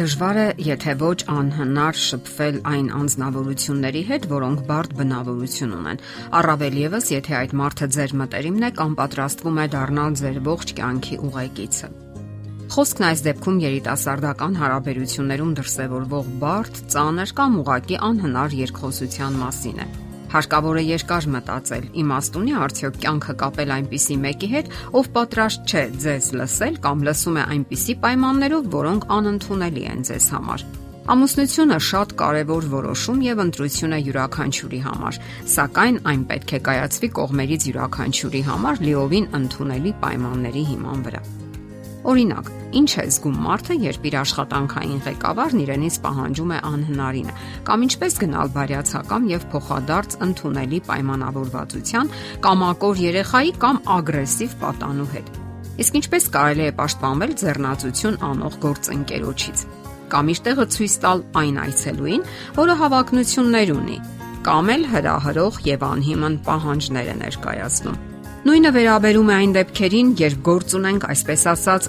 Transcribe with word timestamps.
Դժվար 0.00 0.38
է, 0.40 0.44
եթե 0.64 0.92
ոչ 0.96 1.16
անհնար 1.28 1.98
շփվել 2.00 2.54
այն 2.70 2.86
անznավորությունների 2.96 4.00
հետ, 4.08 4.28
որոնք 4.30 4.62
բարդ 4.70 4.94
բնավորություն 4.96 5.74
ունեն։ 5.76 6.00
Առավել 6.40 6.78
եւս, 6.80 7.10
եթե 7.12 7.36
այդ 7.40 7.52
մարդը 7.60 7.90
ձեր 7.98 8.16
մտերիմն 8.22 8.64
է 8.64 8.72
կամ 8.80 8.96
պատրաստվում 9.02 9.60
է 9.60 9.68
դառնալ 9.76 10.18
ձեր 10.24 10.42
ողջ 10.48 10.74
կյանքի 10.80 11.22
ուղեկիցը։ 11.28 11.94
Խոսքն 12.72 13.08
այս 13.12 13.24
դեպքում 13.28 13.64
երիտասարդական 13.68 14.60
հարաբերություններում 14.64 15.56
դրսևորվող 15.60 16.36
բարդ, 16.48 16.84
ծանր 16.96 17.34
կամ 17.36 17.58
ուղակի 17.60 18.04
անհնար 18.08 18.56
երկխոսության 18.64 19.42
մասին 19.44 19.84
է։ 19.84 19.92
Հարկավոր 20.30 20.78
է 20.78 20.82
երկար 20.86 21.26
մտածել, 21.34 21.86
իմաստ 22.00 22.36
ունի 22.40 22.52
արդյոք 22.64 22.98
կյանքը 23.02 23.34
կապել 23.40 23.72
այնպիսի 23.76 24.18
մեկի 24.24 24.50
հետ, 24.52 24.68
ով 25.00 25.08
պատրաստ 25.16 25.72
չէ 25.74 25.82
ձեզ 26.04 26.28
լսել 26.40 26.76
կամ 26.84 27.02
լսում 27.08 27.40
է 27.40 27.46
այնպիսի 27.56 27.96
պայմաններով, 28.04 28.70
որոնք 28.76 29.08
անընդունելի 29.16 29.84
են 29.90 30.06
ձեզ 30.10 30.28
համար։ 30.36 30.64
Ամուսնությունը 31.10 31.76
շատ 31.82 32.12
կարևոր 32.20 32.66
որոշում 32.70 33.22
եւ 33.26 33.42
ընտրություն 33.46 33.96
է 33.96 34.00
յուրաքանչյուրի 34.06 34.80
համար, 34.86 35.20
սակայն 35.56 36.00
այն 36.12 36.24
պետք 36.30 36.54
է 36.54 36.62
կայացվի 36.70 37.12
կողմերից 37.18 37.68
յուրաքանչյուրի 37.72 38.46
համար 38.52 38.82
լիովին 38.86 39.30
ընդունելի 39.40 39.98
պայմանների 40.06 40.66
հիման 40.70 41.06
վրա։ 41.10 41.39
Օրինակ, 42.00 42.46
ինչ 42.80 42.90
է 42.96 43.02
զգում 43.12 43.34
մարդը, 43.44 43.74
երբ 43.84 44.06
իր 44.08 44.14
աշխատանքային 44.20 45.00
ղեկավարն 45.04 45.60
իրենից 45.64 45.96
պահանջում 46.04 46.54
է 46.56 46.60
անհնարինը, 46.70 47.34
կամ 47.68 47.84
ինչպես 47.86 48.16
գնալ 48.22 48.52
բարյացակամ 48.54 49.26
եւ 49.30 49.44
փոխադարձ 49.52 50.16
ընդունելի 50.26 50.80
պայմանավորվածության, 50.88 52.12
կամակոր 52.46 53.02
երեխայի 53.04 53.52
կամ 53.60 53.82
ագրեսիվ 54.00 54.56
պատանու 54.64 55.08
հետ։ 55.12 55.30
Իսկ 55.80 55.98
ինչպես 56.00 56.24
կարելի 56.40 56.64
է 56.64 56.72
պաշտպանվել 56.80 57.34
ձեռնացություն 57.40 58.20
անող 58.30 58.56
գործընկերոջից։ 58.64 59.64
Կամ 60.10 60.30
իշտեղը 60.34 60.66
ցույց 60.74 60.94
տալ 61.04 61.24
այն 61.40 61.60
այցելուին, 61.68 62.24
որը 62.56 62.78
հավակնություններ 62.80 63.74
ունի, 63.76 63.98
կամ 64.48 64.72
էլ 64.74 64.86
հրահրող 64.96 65.60
եւ 65.68 65.90
անհիմն 65.90 66.40
պահանջներ 66.48 67.12
է 67.12 67.18
ներկայացնում։ 67.20 68.09
Նույնը 68.40 68.70
վերաբերում 68.72 69.30
է 69.30 69.34
այն 69.36 69.50
դեպքերին, 69.52 70.10
երբ 70.16 70.38
գործ 70.46 70.74
ունենք, 70.78 71.02
այսպես 71.12 71.42
ասած, 71.50 71.88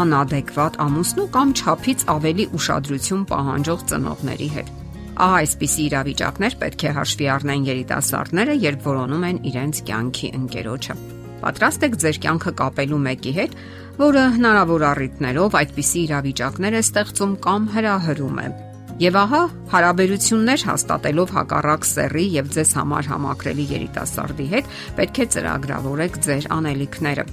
անադեկվատ 0.00 0.78
ամուսնու 0.82 1.26
կամ 1.36 1.52
ճափից 1.60 2.02
ավելի 2.14 2.46
ուշադրություն 2.58 3.22
պահանջող 3.30 3.84
ծնողների 3.92 4.48
հետ։ 4.56 4.72
Ահա 5.14 5.38
այսպիսի 5.44 5.84
իրավիճակներ 5.84 6.58
պետք 6.64 6.82
է 6.82 6.94
հաշվի 6.98 7.30
առնեն 7.36 7.68
երիտասարդները, 7.70 8.58
երբ 8.64 8.90
որոնում 8.90 9.28
են 9.30 9.40
իրենց 9.54 9.82
կյանքի 9.94 10.34
ընկերոջը։ 10.42 11.00
Պատրաստ 11.44 11.86
եք 11.86 11.98
ձեր 12.02 12.22
կյանքը 12.26 12.56
կապելու 12.58 13.02
մեկի 13.06 13.38
հետ, 13.38 13.58
որը 14.02 14.28
հնարավոր 14.34 14.88
առիթներով 14.90 15.58
այդպիսի 15.62 16.06
իրավիճակներ 16.10 16.74
է 16.74 16.86
ստեղծում 16.90 17.40
կամ 17.46 17.74
հրահրում 17.78 18.38
է 18.42 18.48
Եվ 18.94 19.16
ահա 19.18 19.38
հարաբերություններ 19.72 20.62
հաստատելով 20.68 21.30
հակառակ 21.34 21.86
սեռի 21.88 22.26
եւ 22.30 22.50
ձեզ 22.54 22.74
համար 22.78 23.08
համակրելի 23.10 23.64
երիտասարդի 23.72 24.46
հետ 24.52 24.68
պետք 24.98 25.18
է 25.18 25.26
ծրագրավորեք 25.34 26.18
ձեր 26.26 26.46
անելիքները։ 26.54 27.24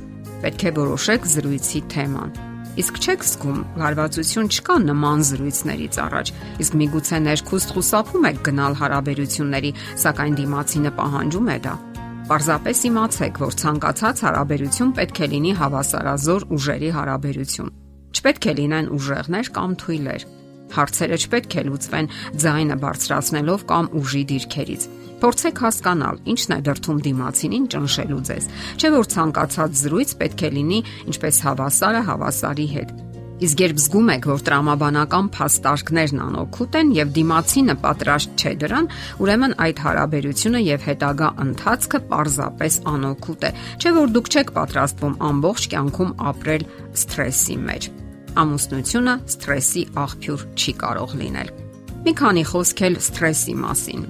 Պետք 0.42 0.66
է 0.66 0.72
որոշեք 0.80 1.28
զրույցի 1.34 1.82
թեման։ 1.94 2.34
Իսկ 2.82 2.98
չեք 3.06 3.28
զգում 3.30 3.62
լարվածություն 3.78 4.50
չկա 4.58 4.80
նման 4.88 5.24
զրույցներից 5.30 6.02
առաջ։ 6.02 6.34
Իսկ 6.66 6.80
միգուցե 6.82 7.22
ներքուստ 7.30 7.74
խուսափում 7.78 8.28
եք 8.32 8.44
գնալ 8.50 8.78
հարաբերությունների, 8.82 9.72
սակայն 10.02 10.36
դիմացինը 10.42 10.92
պահանջում 10.98 11.52
է 11.52 11.58
դա։ 11.62 11.78
Պարզապես 12.32 12.86
իմացեք, 12.90 13.42
որ 13.46 13.58
ցանկացած 13.62 14.26
հարաբերություն 14.26 14.94
պետք 14.98 15.18
է 15.22 15.32
լինի 15.36 15.56
հավասարազոր 15.62 16.52
ուժերի 16.58 16.94
հարաբերություն։ 16.98 17.74
Չպետք 18.18 18.46
է 18.50 18.54
լինեն 18.62 18.94
ուժեղներ 18.98 19.52
կամ 19.52 19.76
թույլեր 19.82 20.32
Հարցերը 20.78 21.20
չպետք 21.22 21.56
է 21.62 21.64
լուծվեն 21.68 22.10
ձայնը 22.46 22.78
բարձրացնելով 22.82 23.66
կամ 23.72 23.92
ուժի 24.02 24.24
դիրքերից։ 24.32 24.90
Փորձեք 25.22 25.60
հասկանալ, 25.62 26.20
ինչն 26.34 26.54
է 26.56 26.60
դրթում 26.66 27.00
դիմացինին 27.06 27.70
ճնշելու 27.76 28.24
ձեզ։ 28.32 28.50
Չէ 28.82 28.90
որ 28.96 29.12
ցանկացած 29.14 29.78
զրույց 29.86 30.18
պետք 30.24 30.42
է 30.42 30.52
լինի 30.58 30.80
ինչպես 31.14 31.42
հավասարը 31.46 32.02
հավասարի 32.10 32.68
հետ։ 32.74 33.00
Իսկ 33.42 33.62
երբ 33.62 33.80
զգում 33.82 34.10
եք, 34.14 34.26
որ 34.30 34.42
տրամաբանական 34.48 35.30
փաստարկներն 35.34 36.20
անօգուտ 36.26 36.76
են 36.78 36.92
եւ 36.98 37.14
դիմացինը 37.16 37.76
պատրաստ 37.86 38.36
չէ 38.38 38.52
դրան, 38.62 38.90
ուրեմն 39.26 39.56
այդ 39.66 39.82
հարաբերությունը 39.86 40.62
եւ 40.68 40.86
հետագա 40.90 41.30
ընթացքը 41.46 42.02
պարզապես 42.12 42.78
անօգուտ 42.94 43.48
է։ 43.50 43.52
Չէ 43.82 43.96
որ 43.98 44.14
դուք 44.20 44.30
չեք 44.36 44.54
պատրաստվում 44.62 45.18
ամբողջ 45.32 45.68
կյանքում 45.74 46.14
ապրել 46.34 46.70
սթրեսի 47.02 47.58
մեջ 47.66 47.92
ամուսնությունը 48.42 49.16
սթրեսի 49.36 49.84
աղբյուր 50.06 50.48
չի 50.56 50.74
կարող 50.86 51.14
լինել։ 51.22 51.54
Մի 52.02 52.18
քանի 52.22 52.44
խոսք 52.52 52.84
էլ 52.88 53.00
սթրեսի 53.12 53.56
մասին 53.62 54.10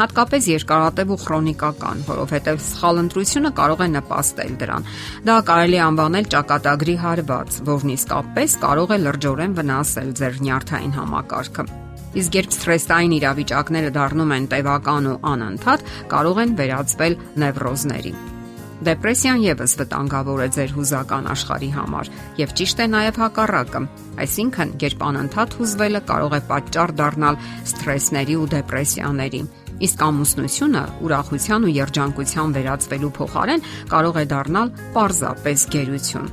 հատկապես 0.00 0.46
երկարատև 0.48 1.10
ու 1.12 1.18
քրոնիկական, 1.20 1.98
որովհետև 2.06 2.62
սխալ 2.64 3.00
ընտրությունը 3.02 3.50
կարող 3.58 3.82
է 3.84 3.88
նպաստել 3.96 4.54
դրան։ 4.62 4.88
Դա 5.28 5.36
կարելի 5.50 5.76
է 5.76 5.82
անվանել 5.86 6.30
ճակատագրի 6.34 6.96
հարված, 7.04 7.60
որն 7.68 7.92
իսկապես 7.96 8.56
կարող 8.64 8.96
է 8.96 8.98
լրջորեն 9.04 9.58
վնասել 9.60 10.10
ձեր 10.22 10.42
նյարդային 10.48 10.96
համակարգը։ 10.96 11.68
Իսկ 12.10 12.40
երբ 12.40 12.56
սթրեսային 12.56 13.16
իրավիճակները 13.20 13.94
դառնում 14.00 14.34
են 14.40 14.50
տևական 14.56 15.12
ու 15.12 15.20
անընդհատ, 15.36 15.88
կարող 16.16 16.44
են 16.46 16.58
վերածվել 16.64 17.22
նևրոզների։ 17.44 18.14
Դեպրեսիան 18.80 19.42
եւս 19.44 19.74
վտանգավոր 19.76 20.38
է 20.40 20.48
ձեր 20.56 20.70
հուզական 20.72 21.26
աշխարհի 21.34 21.68
համար 21.74 22.10
եւ 22.40 22.54
ճիշտ 22.60 22.78
է 22.80 22.86
նաեւ 22.94 23.18
հակառակը։ 23.20 23.82
Այսինքն, 24.24 24.72
երբ 24.80 25.04
անընդհատ 25.10 25.56
հուզվելը 25.60 26.00
կարող 26.10 26.36
է 26.38 26.40
պատճառ 26.48 26.94
դառնալ 27.00 27.40
սթրեսների 27.70 28.36
ու 28.40 28.50
դեպրեսիաների։ 28.56 29.42
Իսկ 29.80 30.04
ամուսնությունը 30.08 30.84
ուրախության 31.04 31.66
ու 31.68 31.74
երջանկության 31.76 32.54
վերածվելու 32.56 33.14
փոխարեն 33.20 33.66
կարող 33.92 34.20
է 34.20 34.24
դառնալ 34.32 34.72
պարզապես 34.96 35.66
գերություն։ 35.76 36.30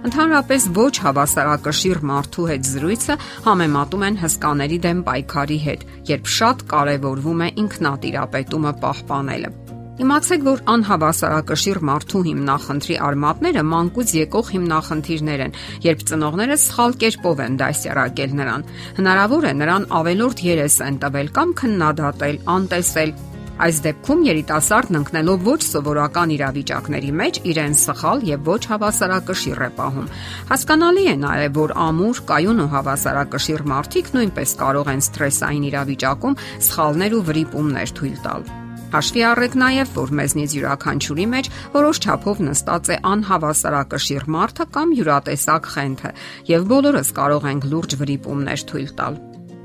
Ընդհանրապես 0.00 0.66
ոչ 0.76 0.92
հավասարակշիռ 1.04 1.98
մարդու 2.08 2.44
հետ 2.50 2.68
զրույցը 2.70 3.16
համեմատում 3.44 4.04
են 4.08 4.16
հսկաների 4.22 4.78
դեմ 4.86 5.02
պայքարի 5.10 5.58
հետ, 5.66 5.84
երբ 6.14 6.30
շատ 6.40 6.64
կարևորվում 6.72 7.44
է 7.44 7.48
ինքնատիրապետումը 7.64 8.72
պահպանելը։ 8.84 9.52
Իմացեք, 10.00 10.44
որ 10.46 10.60
անհավասարակշիռ 10.72 11.78
մարդու 11.84 12.20
հիմնախնդրի 12.24 12.94
արմատները 13.04 13.64
մանկուց 13.68 14.12
եկող 14.16 14.52
հիմնախնդիրներ 14.54 15.40
են, 15.44 15.56
երբ 15.84 16.04
ծնողները 16.08 16.56
սխալ 16.62 16.94
կերպով 17.02 17.42
են 17.44 17.58
դասյարակել 17.60 18.32
նրան։ 18.38 18.64
Հնարավոր 18.96 19.44
է 19.50 19.52
նրան 19.60 19.84
ավելորդ 20.00 20.40
երես 20.46 20.76
են 20.86 20.96
տվել 21.04 21.28
կամ 21.36 21.52
քննադատել, 21.60 22.40
անտեսել, 22.56 23.12
Այս 23.60 23.78
դեպքում 23.84 24.20
երիտասարդն 24.24 24.96
ընկնելով 25.02 25.42
ոչ 25.44 25.58
սովորական 25.66 26.30
իրավիճակների 26.32 27.10
մեջ 27.18 27.40
իրեն 27.50 27.74
սխալ 27.76 28.24
եւ 28.24 28.46
ոչ 28.48 28.62
հավասարակշիռ 28.70 29.60
է 29.66 29.68
պահում։ 29.76 30.06
Հասկանալի 30.52 31.04
է 31.12 31.16
նաեւ, 31.26 31.52
որ 31.60 31.74
ամուր, 31.90 32.22
կայուն 32.30 32.64
ու 32.64 32.70
հավասարակշիռ 32.78 33.66
մարդիկ 33.74 34.10
նույնպես 34.16 34.56
կարող 34.64 34.90
են 34.96 35.04
սթրեսային 35.10 35.68
իրավիճակում 35.74 36.40
սխալներ 36.70 37.20
ու 37.20 37.22
վրիպումներ 37.28 37.94
թույլ 38.00 38.18
տալ։ 38.24 38.50
Հաշվի 38.90 39.22
առեք 39.22 39.52
նաև, 39.60 39.90
որ 39.94 40.12
մեզնից 40.18 40.54
յուրաքանչյուրի 40.56 41.26
մեջ 41.30 41.48
որոշ 41.74 41.98
չափով 42.02 42.40
նստած 42.46 42.88
է 42.90 42.96
անհավասարակշիռ 43.10 44.24
մարդը 44.34 44.66
կամ 44.74 44.94
յուրատեսակ 44.98 45.68
խենթը, 45.74 46.10
եւ 46.50 46.64
բոլորս 46.72 47.12
կարող 47.20 47.46
ենք 47.50 47.68
լուրջ 47.70 47.94
վրիպումներ 48.00 48.64
թույլ 48.70 48.90
տալ։ 48.98 49.20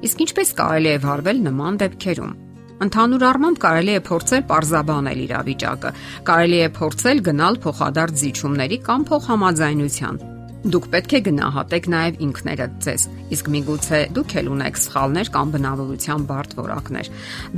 Իսկ 0.06 0.22
ինչպես 0.26 0.54
կարելի 0.62 0.92
է 0.94 1.02
վարվել 1.08 1.42
նման 1.50 1.82
դեպքերում։ 1.82 2.38
Ընդհանուր 2.86 3.28
առմամբ 3.32 3.60
կարելի 3.66 3.94
է 3.96 4.06
փորձել 4.06 4.46
parzabanել 4.52 5.20
իրավիճակը, 5.26 5.92
կարելի 6.30 6.62
է 6.62 6.70
փորձել 6.78 7.26
գնալ 7.32 7.60
փոխադարձ 7.66 8.24
զիջումների 8.26 8.82
կամ 8.86 9.10
փոխհամաձայնության 9.10 10.35
Դուք 10.66 10.86
պետք 10.90 11.12
է 11.14 11.20
գնահատեք 11.28 11.88
նաև 11.94 12.16
ինքներդ 12.26 12.78
ձեզ։ 12.82 13.04
Իսկ 13.36 13.50
միգուցե 13.54 14.00
դուք 14.16 14.32
էլ 14.42 14.48
ունեք 14.50 14.80
սխալներ 14.82 15.30
կամ 15.36 15.52
բնավորության 15.56 16.26
բարդ 16.32 16.56
որակներ։ 16.58 17.10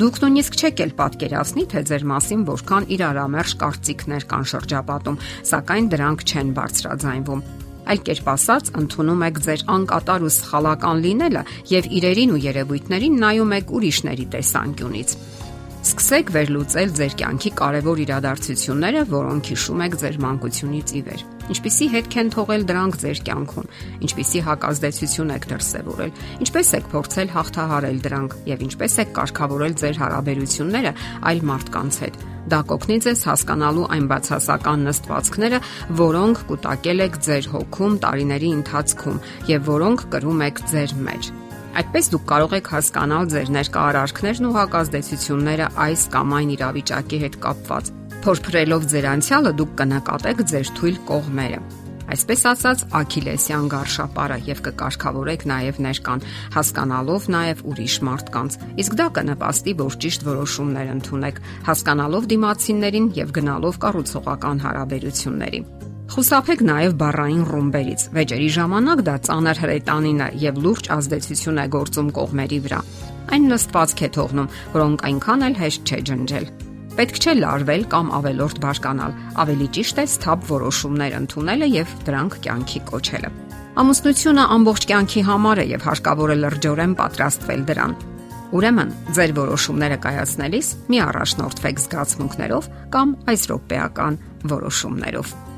Դուք 0.03 0.19
նույնիսկ 0.23 0.57
չեք 0.59 0.83
էլ 0.83 0.91
պատկերացնի, 0.97 1.63
թե 1.71 1.83
ձեր 1.87 2.03
մասին 2.11 2.43
որքան 2.51 2.89
իրարամերժ 2.97 3.53
կարծիքներ 3.63 4.27
կան 4.27 4.45
շրջապատում, 4.51 5.21
սակայն 5.55 5.89
դրանք 5.95 6.27
չեն 6.27 6.53
բարձրաձայնվում 6.59 7.47
այլ 7.87 7.99
կերպ 8.03 8.25
ասած 8.33 8.69
ընդունում 8.81 9.21
եք 9.23 9.37
ձեր 9.47 9.61
անկատար 9.71 10.23
ու 10.27 10.31
սխալական 10.35 11.03
լինելը 11.07 11.43
եւ 11.71 11.85
իրերին 12.01 12.33
ու 12.35 12.41
երևույթներին 12.43 13.19
նայում 13.23 13.53
եք 13.61 13.71
ուրիշների 13.77 14.25
տեսանկյունից։ 14.35 15.13
Սկսեք 15.85 16.31
վերլուծել 16.33 16.91
ձեր 16.97 17.13
կյանքի 17.21 17.49
կարևոր 17.57 17.99
իրադարձությունները, 18.03 19.01
որոնք 19.11 19.49
հիշում 19.51 19.83
եք 19.85 19.97
ձեր 20.01 20.17
մանկությունից 20.23 20.93
ի 20.97 21.01
վեր։ 21.07 21.21
Ինչպիսի 21.47 21.87
հետք 21.93 22.17
են 22.21 22.31
թողել 22.33 22.65
դրանք 22.67 22.97
ձեր 23.03 23.21
կյանքում, 23.27 23.69
ինչպիսի 24.07 24.41
հակազդեցություն 24.47 25.33
եք 25.37 25.47
դրսևորել, 25.53 26.11
ինչպես 26.43 26.71
եք 26.77 26.89
փորձել 26.91 27.31
հաղթահարել 27.37 28.01
դրանք 28.07 28.35
եւ 28.51 28.65
ինչպես 28.67 28.97
եք 29.05 29.13
կարգավորել 29.17 29.77
ձեր 29.83 30.01
հարաբերությունները 30.01 30.93
այլ 31.31 31.41
մարդկանց 31.47 32.01
հետ։ 32.03 32.21
Դա 32.47 32.61
կօգնի 32.67 32.97
ձեզ 33.07 33.23
հասկանալու 33.27 33.87
այն 33.95 34.05
բացասական 34.11 34.85
նստվածքները, 34.87 35.59
որոնք 36.03 36.45
կուտակել 36.51 37.03
եք 37.07 37.19
ձեր 37.27 37.51
հոգում 37.55 37.99
տարիների 38.07 38.53
ընթացքում 38.61 39.19
եւ 39.51 39.67
որոնք 39.73 40.07
կրում 40.15 40.47
եք 40.47 40.63
ձեր 40.71 40.95
մեջ։ 41.07 41.35
Այդպես 41.77 42.07
դուք 42.09 42.23
կարող 42.31 42.53
եք 42.57 42.69
հասկանալ 42.73 43.27
ձեր 43.33 43.49
ներկայարարքներն 43.53 44.47
ու 44.47 44.53
հակազդեցությունները 44.57 45.67
այս 45.87 46.05
կամ 46.13 46.37
այն 46.37 46.53
իրավիճակի 46.57 47.19
հետ 47.23 47.35
կապված։ 47.43 47.91
Փորփրելով 48.25 48.87
ձեր 48.93 49.09
անցյալը 49.13 49.51
դուք 49.61 49.75
կնկատեք 49.81 50.47
ձեր 50.53 50.71
թույլ 50.79 50.97
կողմերը 51.11 51.59
այսպես 52.07 52.43
ասած 52.51 52.83
Աքիլեսյան 52.97 53.65
գարշապարը 53.73 54.37
եւ 54.47 54.61
կկարգավորեք 54.67 55.43
նաեւ 55.51 55.79
ներկան, 55.85 56.23
հասկանալով 56.55 57.27
նաեւ 57.35 57.63
ուրիշ 57.71 57.97
մարդկանց։ 58.07 58.57
Իսկ 58.83 58.95
դա 59.01 59.07
կնպաստի, 59.17 59.73
որ 59.83 59.97
ճիշտ 60.07 60.25
որոշումներ 60.27 60.93
ընդունեք, 60.95 61.41
հասկանալով 61.67 62.29
դիմացիներին 62.31 63.11
եւ 63.19 63.35
գնալով 63.37 63.81
կառուցողական 63.83 64.63
հարաբերությունների։ 64.67 65.61
Խուսափեք 66.07 66.61
նաև 66.63 66.93
բառային 67.01 67.41
ռումբերից։ 67.51 68.03
Վեճերի 68.15 68.47
ժամանակ 68.55 69.01
դա 69.07 69.15
ծանր 69.27 69.59
հրետանին 69.63 70.21
է 70.23 70.27
եւ 70.39 70.59
լուրջ 70.63 70.85
ազդեցություն 70.95 71.59
է 71.59 71.65
գործում 71.73 72.11
կողմերի 72.17 72.59
վրա։ 72.67 72.79
Այն 73.35 73.47
նստվածք 73.51 74.03
է 74.07 74.09
թողնում, 74.15 74.47
որոնք 74.77 75.03
այնքան 75.09 75.43
էլ 75.47 75.57
հեշտ 75.61 75.91
չէ 75.91 75.99
ջնջել։ 76.07 76.45
Պետք 76.97 77.19
չէ 77.21 77.33
լարվել 77.37 77.83
կամ 77.91 78.07
ավելորդ 78.17 78.61
բաշկանալ, 78.63 79.17
ավելի 79.43 79.67
ճիշտ 79.77 79.99
է 80.01 80.05
սթափ 80.07 80.47
որոշումներ 80.47 81.17
ընդունելը 81.17 81.67
եւ 81.75 81.91
դրանք 82.07 82.37
կյանքի 82.47 82.81
կոչելը։ 82.87 83.31
Ամուսնությունը 83.77 84.45
ամբողջ 84.57 84.87
կյանքի 84.89 85.23
համար 85.27 85.61
է 85.61 85.65
եւ 85.75 85.83
հարկավոր 85.91 86.33
է 86.33 86.37
լրջորեն 86.41 86.95
պատրաստվել 87.03 87.67
դրան։ 87.67 87.93
Ուրեմն, 88.57 88.93
ձեր 89.11 89.33
որոշումները 89.37 89.97
կայացնելիս 90.07 90.71
մի 90.87 91.03
առաջնորդվեք 91.03 91.83
զգացմունքներով 91.83 92.71
կամ 92.95 93.13
այս 93.35 93.45
ռոպեական 93.51 94.19
որոշումներով։ 94.55 95.35